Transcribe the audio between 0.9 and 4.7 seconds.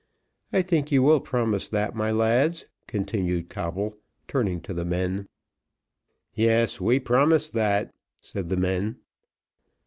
you will promise that, my lads," continued Coble, turning